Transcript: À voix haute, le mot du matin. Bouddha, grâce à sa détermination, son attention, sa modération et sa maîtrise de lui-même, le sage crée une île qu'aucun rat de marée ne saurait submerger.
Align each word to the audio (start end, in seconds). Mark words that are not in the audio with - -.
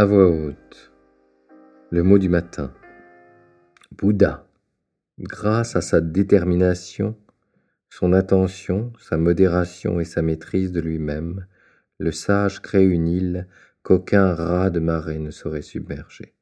À 0.00 0.04
voix 0.04 0.28
haute, 0.28 0.92
le 1.90 2.04
mot 2.04 2.18
du 2.18 2.28
matin. 2.28 2.72
Bouddha, 3.90 4.46
grâce 5.18 5.74
à 5.74 5.80
sa 5.80 6.00
détermination, 6.00 7.16
son 7.90 8.12
attention, 8.12 8.92
sa 9.00 9.16
modération 9.16 9.98
et 9.98 10.04
sa 10.04 10.22
maîtrise 10.22 10.70
de 10.70 10.80
lui-même, 10.80 11.46
le 11.98 12.12
sage 12.12 12.62
crée 12.62 12.84
une 12.84 13.08
île 13.08 13.48
qu'aucun 13.82 14.36
rat 14.36 14.70
de 14.70 14.78
marée 14.78 15.18
ne 15.18 15.32
saurait 15.32 15.62
submerger. 15.62 16.32